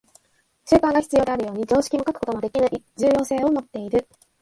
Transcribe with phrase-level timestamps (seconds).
[0.67, 2.67] 習慣が必要であるように、常識も欠くことのできぬ
[2.97, 4.07] 重要性をもっている。